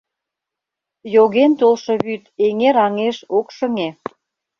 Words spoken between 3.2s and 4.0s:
ок шыҥе.